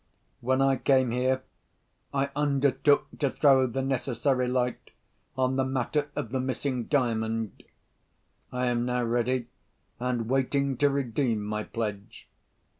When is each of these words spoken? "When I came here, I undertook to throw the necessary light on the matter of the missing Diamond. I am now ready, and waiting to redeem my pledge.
"When 0.39 0.63
I 0.63 0.77
came 0.77 1.11
here, 1.11 1.43
I 2.11 2.31
undertook 2.35 3.05
to 3.19 3.29
throw 3.29 3.67
the 3.67 3.83
necessary 3.83 4.47
light 4.47 4.89
on 5.37 5.57
the 5.57 5.63
matter 5.63 6.09
of 6.15 6.31
the 6.31 6.39
missing 6.39 6.85
Diamond. 6.85 7.61
I 8.51 8.65
am 8.65 8.83
now 8.87 9.03
ready, 9.03 9.45
and 9.99 10.27
waiting 10.27 10.75
to 10.77 10.89
redeem 10.89 11.43
my 11.45 11.61
pledge. 11.61 12.27